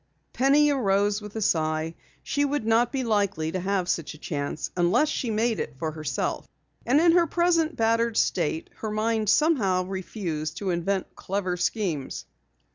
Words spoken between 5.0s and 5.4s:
she